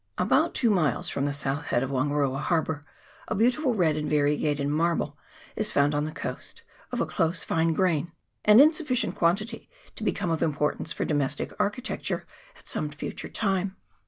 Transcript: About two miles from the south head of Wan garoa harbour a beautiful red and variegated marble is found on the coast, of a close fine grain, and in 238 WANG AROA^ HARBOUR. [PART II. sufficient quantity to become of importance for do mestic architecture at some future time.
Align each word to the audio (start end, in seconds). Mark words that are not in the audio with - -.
About 0.17 0.55
two 0.55 0.71
miles 0.71 1.09
from 1.09 1.25
the 1.25 1.31
south 1.33 1.67
head 1.67 1.83
of 1.83 1.91
Wan 1.91 2.09
garoa 2.09 2.39
harbour 2.41 2.83
a 3.27 3.35
beautiful 3.35 3.75
red 3.75 3.95
and 3.95 4.09
variegated 4.09 4.67
marble 4.67 5.15
is 5.55 5.69
found 5.71 5.93
on 5.93 6.05
the 6.05 6.11
coast, 6.11 6.63
of 6.91 6.99
a 7.01 7.05
close 7.05 7.43
fine 7.43 7.71
grain, 7.73 8.11
and 8.43 8.59
in 8.59 8.71
238 8.71 8.71
WANG 8.71 8.71
AROA^ 8.71 8.71
HARBOUR. 8.71 8.71
[PART 8.71 8.71
II. 8.71 8.73
sufficient 8.73 9.15
quantity 9.59 9.69
to 9.95 10.03
become 10.03 10.31
of 10.31 10.41
importance 10.41 10.91
for 10.91 11.05
do 11.05 11.13
mestic 11.13 11.53
architecture 11.59 12.25
at 12.57 12.67
some 12.67 12.89
future 12.89 13.29
time. 13.29 13.75